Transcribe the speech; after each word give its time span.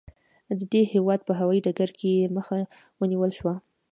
د 0.59 0.61
دې 0.71 0.81
هېواد 0.93 1.19
په 1.27 1.33
هوايي 1.39 1.61
ډګر 1.65 1.89
کې 1.99 2.09
یې 2.19 2.27
مخه 2.37 2.57
ونیول 2.99 3.31
شوه. 3.39 3.55